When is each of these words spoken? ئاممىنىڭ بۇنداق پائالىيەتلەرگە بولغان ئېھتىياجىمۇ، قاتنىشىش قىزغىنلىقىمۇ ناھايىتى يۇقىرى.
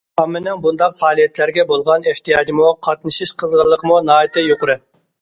ئاممىنىڭ 0.21 0.63
بۇنداق 0.63 0.95
پائالىيەتلەرگە 1.01 1.67
بولغان 1.73 2.09
ئېھتىياجىمۇ، 2.13 2.73
قاتنىشىش 2.91 3.37
قىزغىنلىقىمۇ 3.45 4.05
ناھايىتى 4.11 4.51
يۇقىرى. 4.51 4.85